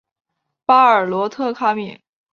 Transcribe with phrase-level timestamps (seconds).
[0.65, 1.99] 巴尔罗特卡米。